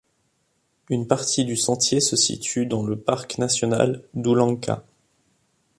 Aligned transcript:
Une 0.89 1.05
partie 1.07 1.45
du 1.45 1.55
sentier 1.55 1.99
se 2.01 2.15
situe 2.15 2.65
dans 2.65 2.81
le 2.81 2.97
Parc 2.97 3.37
national 3.37 4.01
d'Oulanka. 4.15 4.83